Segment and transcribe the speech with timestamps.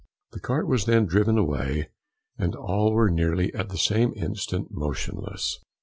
[0.31, 1.91] The cart was then driven away,
[2.35, 5.59] and all were nearly at the same instant motionless.